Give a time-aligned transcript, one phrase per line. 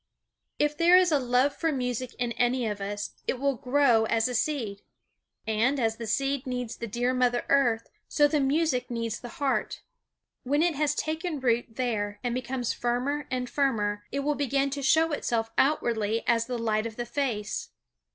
[0.57, 4.27] If there is a love for music in any of us it will grow as
[4.27, 4.81] a seed.
[5.45, 9.81] And as the seed needs the dear mother earth, so the music needs the heart.
[10.41, 14.81] When it has taken root there and becomes firmer and firmer it will begin to
[14.81, 17.69] show itself outwardly as the light of the face.